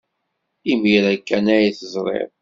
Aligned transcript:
Imir-a 0.71 1.13
kan 1.27 1.45
ay 1.55 1.67
t-teẓriḍ. 1.71 2.31